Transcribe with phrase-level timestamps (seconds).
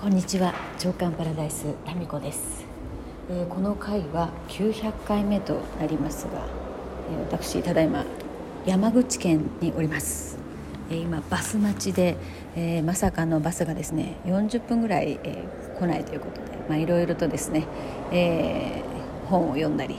[0.00, 0.54] こんにちは。
[0.78, 2.64] 長官パラダイスタミコです、
[3.28, 6.46] えー、この回は900回目となりますが、
[7.12, 8.06] えー、私ただいま
[8.64, 10.38] 山口県におります、
[10.88, 12.16] えー、今バス待ちで、
[12.56, 15.44] えまさかのバスがですね40分ぐらい、え
[15.78, 17.66] 来ないということでまあいろいろとですね、
[18.10, 18.82] え
[19.26, 19.96] 本を読んだり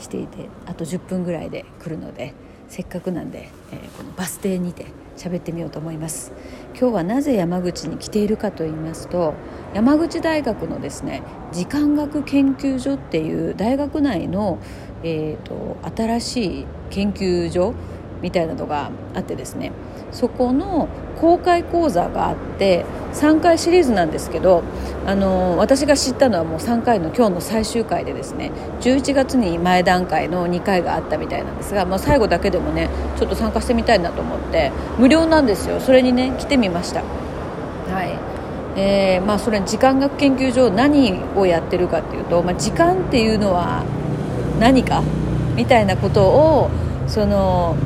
[0.00, 2.34] していてあと10分ぐらいで来るので
[2.74, 4.86] せっかくなんで、えこのバス停にて
[5.16, 6.32] 喋ってみようと思います。
[6.76, 9.34] 今日はなぜ山口に来ているかと言いますと
[9.74, 14.58] 山口大学のですね時間学研究所っていう大学内の、
[15.04, 17.74] えーと、新しい研究所
[18.22, 19.70] みたいなのがあってですね
[20.10, 20.88] そこの
[21.20, 24.64] 公開講座があって3回シリーズなんですけど
[25.06, 35.78] あの私が知ったのはもう3回の今日の最終回でですね11月に前段階の2回があったみたいなんですが、まあ、最後だけでもねちょっと参加してみたいなと思って無料なんですよ。
[35.80, 37.02] それにね来てみました。
[37.02, 38.18] はい。
[38.76, 43.84] えーまあ、それ時間学研究所何をやってるかっていうと、まあ、時間っていうのは
[44.58, 45.02] 何か？
[45.54, 46.70] みたいなことを
[47.06, 47.76] その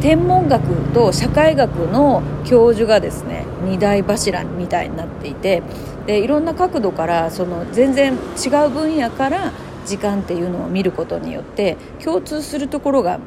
[0.00, 5.62] 天文学と社会学の教授がですね二大柱みたいになっていて
[6.08, 9.52] でいろんな角度からその全然違う分野から
[9.84, 13.20] 時間っていうのを見ることによって共通するところが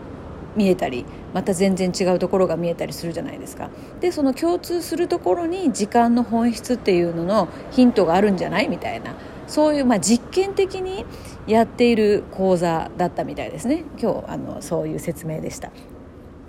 [0.56, 3.70] 見えたりまた全然違うところが見えたりするじゃないですか。
[4.00, 8.68] でその共通するところに時間の本質っていうののヒントがあるんじゃない？
[8.68, 9.14] みたいな。
[9.48, 11.06] そういう、まあ、実験的に
[11.46, 13.84] やっている講座だったみたいですね。
[14.02, 15.72] 今日あのそういう説明でした。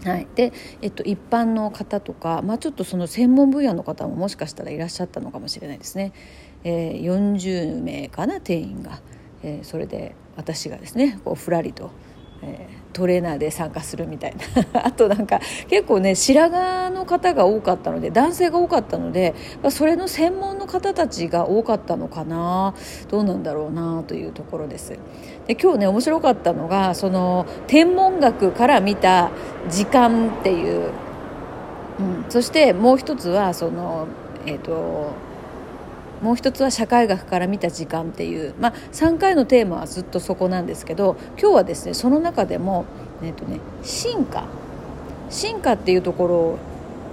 [0.05, 0.27] はい。
[0.35, 6.13] でえっと、一般の方とか、まあ、ちょっとその専門分野の方ももしかしたらいらっしゃったのかもしれないですね、
[6.65, 9.01] えー、40名かな定員が、
[9.43, 11.91] えー、それで私がですねこうふらりと、
[12.43, 14.35] えー、トレーナーで参加するみたい
[14.73, 14.85] な。
[14.85, 19.35] あとなんか結構ね白髪の方が多かったので男性が多かったので
[19.71, 22.75] それの専門の方たちが多かったのかな。
[23.09, 24.99] どうなんだろうなというところです。
[25.47, 29.31] で今日ね面白かったのがその天文学から見た
[29.71, 30.91] 時間っていう、
[31.99, 34.09] うん、そしてもう一つはその
[34.47, 35.13] えっ、ー、と
[36.23, 42.85] もう一つは社会学から見た時間っていう、まあ、3回のテーマはずっとそこなんですけど今日はですねその中でも、
[43.23, 44.47] えっとね、進化。
[45.31, 46.59] 進化っていうとこ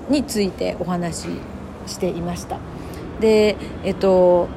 [0.10, 1.28] ろについてお話し
[1.88, 2.60] していました。
[3.20, 4.48] でえっと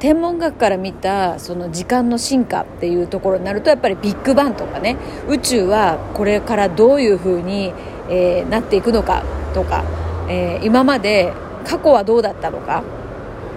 [0.00, 4.96] 天文学から見たその時間の進化っていうところになるとやっぱりビッグバンとかね
[5.28, 7.74] 宇宙はこれからどういうふうに、
[8.08, 9.22] えー、なっていくのか
[9.52, 9.84] とか、
[10.28, 11.34] えー、今まで
[11.66, 12.82] 過去はどうだったのか,、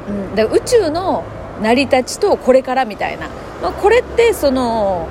[0.09, 1.23] うん、だから宇宙の
[1.61, 3.29] 成り立ちとこれからみたいな、
[3.61, 5.07] まあ、これってその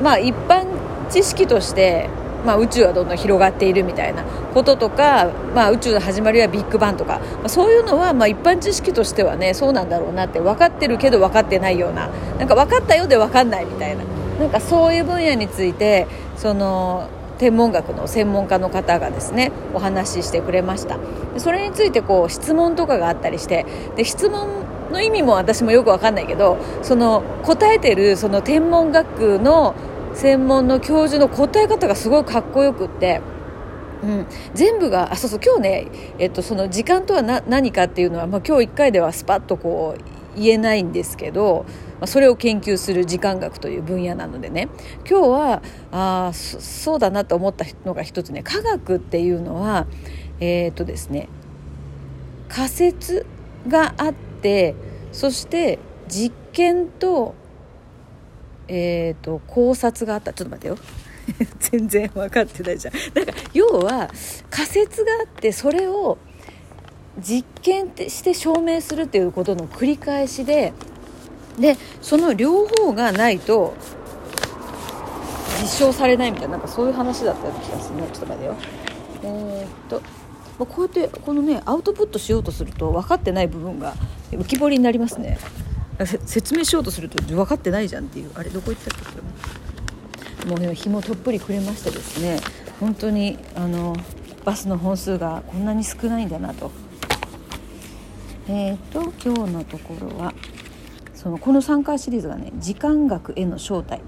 [0.00, 0.66] まあ一般
[1.10, 2.08] 知識として
[2.44, 4.24] まあ、宇宙はどんどん広がっているみたいな
[4.54, 12.08] こととか、まあ、宇宙の始まりはビッグバンとか、まあ、そういうのはまあ一般知識としてはねそうなんだろうなって分かってるけど分かってないような
[12.38, 14.04] なんか分かったようで分かんないみたいな
[14.38, 16.06] なんかそういう分野について
[16.36, 17.08] その
[17.38, 20.98] 天文学の専門家の方がですねお話ししてくれました。
[21.38, 23.64] それについてこう質問とかがあったりして
[23.96, 24.48] で質問
[24.90, 29.74] の意味も私もよく分かんないけどその答えてるその天文学の
[30.20, 33.22] 専門の教授の答え方がすごいかっこよくって。
[34.02, 35.86] うん、全部があそうそう今日ね、
[36.18, 41.66] えっと、その時間とは何かっていうのは、まあ、今日1回ではスパッとこう言えないんですけど、
[42.00, 44.68] まあ、それを研究する時間学という分野なのでね。
[45.08, 48.42] 今日はあそうだなと思ったのが一つね。
[48.42, 49.86] 科学っていうのは
[50.38, 51.28] えっ、とですね
[52.48, 53.26] 仮説
[53.68, 54.74] があって
[55.12, 55.78] そして
[56.08, 57.34] 実験と,、
[58.72, 60.32] えーと、考察があった。
[60.32, 60.78] ちょっと待ってよ。
[61.58, 62.94] 全然分かってないじゃん。
[63.14, 64.10] だか要は
[64.48, 66.18] 仮説があってそれを
[67.18, 70.72] 実験して証明するっていうことの繰り返しで
[71.58, 73.74] でその両方がないと
[75.60, 78.08] 実証されないみたいななんかそういう話だったような気がするね。
[78.12, 78.56] ちょっと待ってよ。
[79.24, 80.02] えー、っと
[80.58, 83.94] こうやってこのねアウトプットしようとすると分かってない部分が
[84.30, 85.38] 浮き彫りになりますね。
[86.06, 88.98] 説明しようとすると分かってないじゃんっていうあれどこ行ったっ
[90.42, 90.48] け？
[90.48, 92.40] もうね紐とっぷりくれましてですね。
[92.80, 93.94] 本当にあの
[94.44, 96.70] バスの本数がこんなに少ないんだなと。
[98.48, 100.34] えーと、今日のところは
[101.14, 104.00] そのこの3回シリーズがね時間学への招待。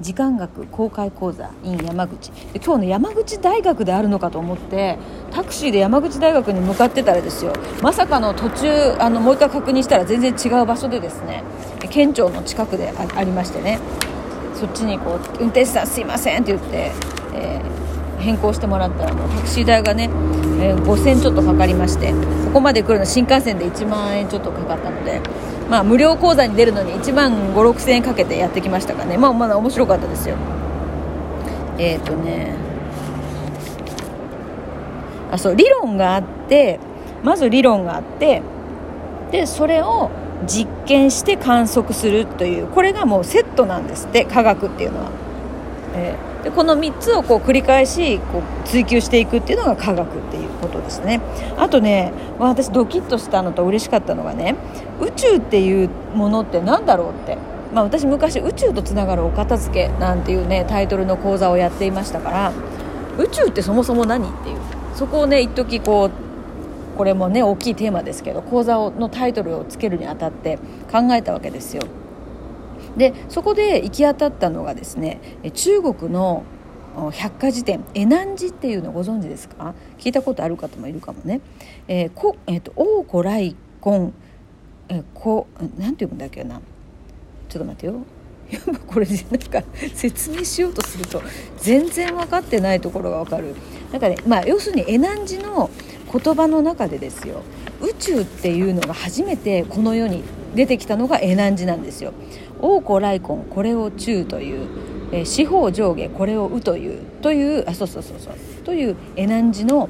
[0.00, 2.30] 時間学公開講座 in 山口。
[2.52, 4.98] で今日ね山口大学であるのかと思って
[5.30, 7.52] タクシーで山口大学に向かってたらですよ。
[7.82, 11.42] まさかの途中あのもう一回確認したら全然違う場所でですね
[11.90, 13.78] 県庁の近くでありましてね。
[14.54, 16.92] そっちにこう運転手さんすいませんって言って、
[17.34, 20.10] えー、変更してもらったらもうタクシー代がね
[20.60, 25.20] え、5000ちょっとかかりましてここまで来るの新幹線で1万円ちょっとかかったので、
[25.70, 29.16] まあ、無料講座に出るのに1万5 6 0 0 0円かけてやってきましたかね。
[29.16, 30.36] まあまだ面白かったですよ。
[31.78, 32.54] えっ、ー、とね。
[35.30, 36.80] あそう理論があって
[37.22, 38.42] まず理論があって
[39.30, 40.10] でそれを
[40.46, 45.10] 実験して観測するというこれがもうセットなんですって科学っていうのは。
[45.94, 51.20] えー、でこの3つをこう繰り返しこう追求していくっていうのが科学っていうことですね。
[51.56, 54.56] あとね、まあ、私ドキッとしたのと嬉しかったのがね
[55.00, 57.36] 宇宙っていうものって何だろうって、
[57.74, 62.52] まあ、私昔宇宙とつながるお片付けなんていうねタイトルの講座をやっていましたから
[63.18, 64.56] 宇宙ってそもそも何っていう。
[64.94, 66.10] そこをね一時こう
[66.96, 70.58] これもね大きいテーマですけど講座のタイトルをつけるにあたって
[70.92, 71.82] 考えたわけですよ。
[72.96, 75.20] でそこで行き当たったのがですね
[75.54, 76.44] 中国の
[77.12, 79.74] 百科事典恵南寺っていうのご存知ですか？
[79.98, 81.40] 聞いたことある方もいるかもね。
[81.86, 83.54] えーこえーと、王古来
[83.84, 84.12] 根
[84.88, 85.46] えー、こ
[85.78, 86.60] なんて読むんだっけな？
[87.48, 88.00] ちょっと待ってよ。
[88.88, 89.62] これなんか
[89.94, 91.22] 説明しようとすると
[91.58, 93.54] 全然分かってないところが分かる
[93.92, 95.70] なんかねまあ要するに恵南寺の
[96.12, 97.42] 言葉の中でですよ
[97.80, 100.24] 宇宙っていうのが初めてこの世に
[100.54, 102.12] 出てきたのが恵南寺なんですよ。
[102.60, 104.68] 王古来根これを中という、
[105.12, 109.88] えー、四方上下これをうというというあそうそうそうそうという恵南寺の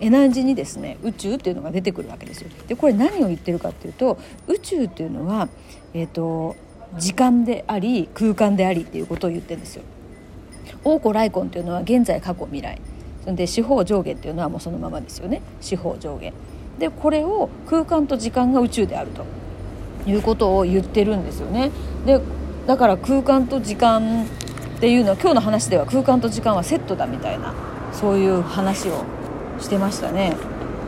[0.00, 2.50] 恵南寺にですね宇宙っていうのが出てくるわけですよ。
[2.66, 4.18] でこれ何を言ってるかっていうと
[4.48, 5.48] 宇宙っていうのは、
[5.94, 6.56] えーと、
[6.98, 9.82] 時間であり空間でありっていうことを言ってるんですよ。
[10.84, 12.80] 王古来根っていうのは現在過去未来
[13.26, 16.32] で四方上下っていうのはもうそのままですよね四方上下
[16.78, 19.24] でこれを空間と時間が宇宙であると
[20.10, 21.70] いうことを言ってるんですよね。
[22.06, 22.20] で
[22.66, 27.54] だから空間と時間っていうのは今日の話では空間と時間はセットだみたいな
[27.92, 29.04] そういう話を
[29.60, 30.36] してましたね、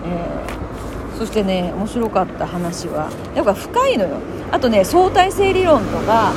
[0.04, 4.16] えー、そしてね面白かった話はやっぱ深いのよ。
[4.50, 6.32] あとね相対性理論とか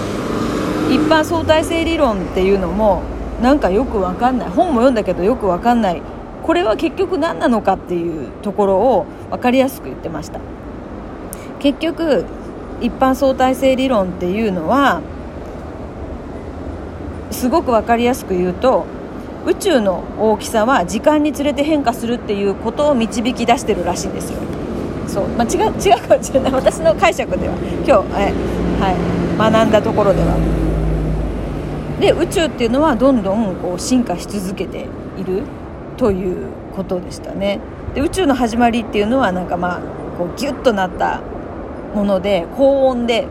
[0.89, 3.01] 一般相対性理論っていうのも
[3.41, 4.49] なんかよくわかんない。
[4.49, 6.01] 本も読んだけどよくわかんない
[6.47, 10.39] これは結局何なのかっていうところを分かりやすく言ってました。
[11.59, 12.23] 結局
[12.79, 15.01] 一般相対性理論っていうのは
[17.31, 18.85] すごく分かりやすく言うと
[19.45, 24.39] 宇宙の大きさは時間につれて変化するっていうことを導き出してるらしいんですよ。
[25.05, 26.51] そう、まあ、違う違うかもしれない。
[26.53, 27.55] 私の解釈では。
[27.85, 30.38] 今日、はい、学んだところでは。
[31.99, 35.44] で宇宙っていうのはどんどんこう進化し続けている。
[35.97, 37.59] ということでしたね。
[37.94, 39.81] で宇宙の始まりっていうのはなんかまあ
[40.17, 41.21] こうギュッとなった
[41.94, 43.27] もので高温で。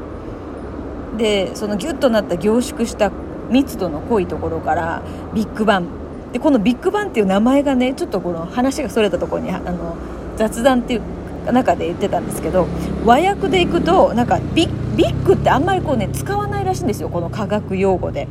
[1.16, 3.10] でそのギュッとなった凝縮した
[3.48, 5.02] 密度の濃いところから
[5.34, 5.86] ビッグバン。
[6.32, 9.96] でこのビッグバンっていう名前がねちょっとこの話がそれたところにあの
[10.36, 12.66] 雑談っていう中で言ってたんですけど
[13.06, 17.08] 和訳でいくとなんかビッグってあんまりこうね使わないらしいんですよ。
[17.08, 18.28] この科学用語で。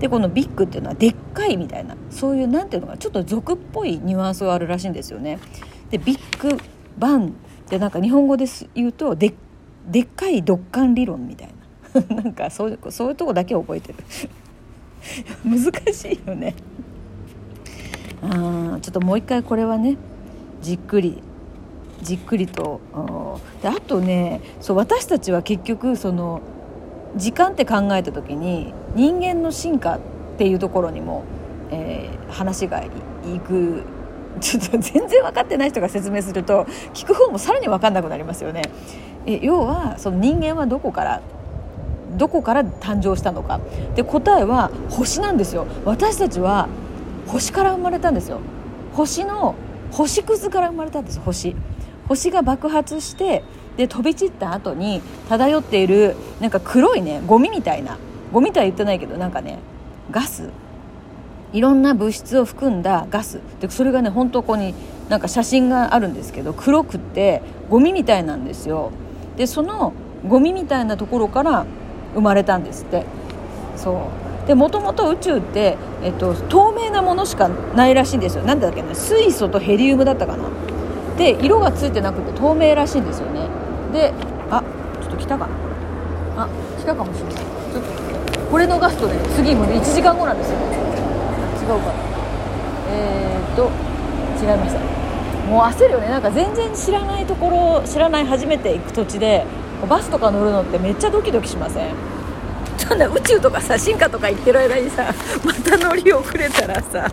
[0.00, 5.38] でこのビッグっていうのはでっかいみたいなそういうなんていうのかちょっと俗っぽいニュアンスがあるらしいんですよね。
[5.90, 6.56] でビッグ
[6.98, 7.30] バンっ
[7.68, 9.34] てなんか日本語です言うとで
[9.86, 11.58] でっかい独感理論みたいな。
[12.14, 13.98] なんかそういうそういうとこだけ覚えてる。
[15.44, 16.54] 難しいよね。
[18.22, 19.96] あちょっともう一回これはね
[20.60, 21.22] じっくり
[22.02, 22.80] じっくりと
[23.62, 26.40] であとねそう私たちは結局その
[27.16, 30.00] 時間って考えた時に人間の進化っ
[30.38, 31.24] ていうところにも、
[31.70, 32.90] えー、話がい
[33.46, 33.82] く。
[34.40, 38.62] ちょっと全然分かってない人が説明すると聞く方もさらに分かんなくなりますよね。
[39.26, 41.22] え要はその人間はどこから
[42.16, 43.58] どこから誕生したのか。
[43.96, 45.66] で答えは星なんですよ。
[45.84, 46.68] 私たちは
[47.26, 48.38] 星から生まれたんですよ。
[48.92, 49.56] 星の
[49.90, 51.56] 星屑から生まれたんです星。
[52.08, 53.42] 星が爆発して
[53.76, 57.98] で飛び散った後に漂っているなんか黒いねゴミみたいな。
[58.32, 59.58] ゴミとは言ってないけどなんかね
[60.10, 60.50] ガス。
[61.52, 63.40] いろんな物質を含んだガス。
[63.60, 64.74] でそれがね本当ここに
[65.08, 68.90] なんか写真があるんですけど黒くってゴミみたいなんですよ。
[69.36, 69.92] でその
[70.26, 71.64] ゴミみたいなところから
[72.14, 73.04] 生まれたんですって。
[73.76, 73.92] そ
[74.44, 74.46] う。
[74.48, 78.44] でもともと宇宙って、えっと、透明なものしかないらしいんですよ。
[78.44, 80.44] なんだっけな水素とヘリウムだったかな。
[81.18, 83.48] で色がついてなくて透明らしいんですよね。
[83.92, 84.12] で
[84.50, 84.62] あ
[85.02, 85.48] ちょっと来たか。
[86.36, 86.48] なあ
[86.78, 87.34] 来たかもしれない。
[87.34, 90.56] ちょっとこれ逃すとね次もね1時間後なんですよ。
[90.56, 90.60] 違
[91.76, 91.92] うか。
[92.90, 93.70] えー、っと
[94.40, 94.80] 違いました。
[95.50, 96.08] もう焦るよね。
[96.08, 99.44] なんか全然知らないところ知らない初めて行く土地で
[99.88, 101.94] バスとか乗るのってめっちゃドキドキしません？
[102.78, 105.12] そんな宇宙とかさ進化とか行ってる間にさ
[105.44, 107.10] また乗り遅れたらさ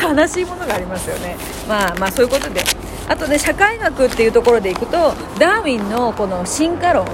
[0.00, 1.36] 悲しいものがありますよね
[1.68, 2.62] まあまあそういうことで
[3.08, 7.06] あとね社会学っていうところでいくとダーウィンのこの進化論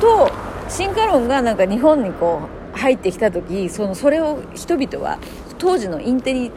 [0.00, 0.30] と
[0.68, 5.18] 進化論がなんか日本にこう入ってきた時そのそれを人々は
[5.58, 6.50] 当時のインテリ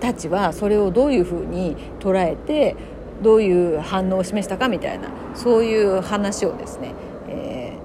[0.00, 2.76] たちはそれをどういうふうに捉えて
[3.22, 6.94] どういう反応を示したかみたいなそういう話をですね、
[7.28, 7.78] え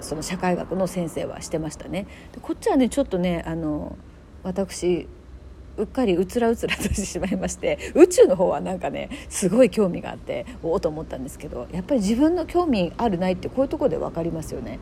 [0.00, 2.06] ー、その社会学の先生はしてましたね。
[2.32, 3.96] でこっちはねちょっとねあの
[4.42, 5.08] 私
[5.76, 14.78] うっかりうつらうつらとしてしまいまして 宇宙の方はなんかねすごい興味があっておおと思ったんですけどやっぱり自分の興味あるないってこういうとこで分かりますよね。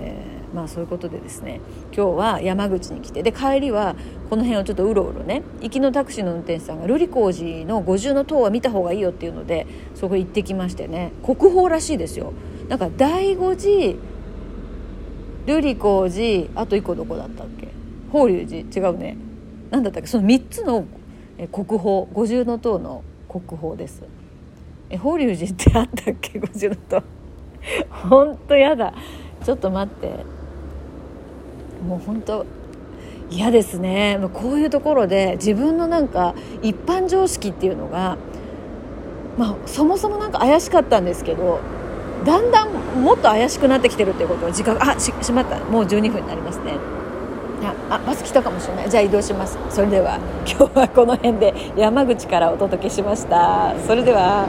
[0.00, 1.60] えー、まあそういうことでですね
[1.96, 3.96] 今日は山口に来てで帰りは
[4.30, 9.66] この辺をちょっとうろうろね行きのタクシーの運転手さんが瑠璃光寺の五重塔は見た方がいいよっていうので
[9.96, 12.32] そこ行ってきましてね国宝らしいですよ。
[12.68, 13.96] なんか第五寺
[15.46, 17.68] 瑠璃光寺あと1個どこだったっけ？
[18.12, 18.88] 法隆寺。
[18.88, 19.16] 違うね。
[19.70, 20.84] 何だったっけその3つの
[21.52, 24.02] 国宝五重塔の国宝です。
[24.90, 26.38] え法隆寺ってあったっけ？
[26.40, 27.02] 五重塔。
[28.08, 28.94] 本当やだ。
[29.44, 30.10] ちょっと待って。
[31.86, 32.44] もう本当
[33.30, 34.18] 嫌ですね。
[34.32, 38.16] こういうところで自分のなんか一般常識っていうのが
[39.36, 41.60] まあそもそもなんか怪しかったんですけど
[42.24, 42.70] だんだん
[43.02, 45.58] もっと怪しくなってきてるっていうことを時間あししまった。
[45.66, 46.72] もう12分になりますね。
[47.62, 48.90] ああバス来たかもしれない。
[48.90, 49.58] じゃあ移動します。
[49.70, 53.74] それでは今日はこの辺で山口からお届けしました。
[53.86, 54.46] それでは。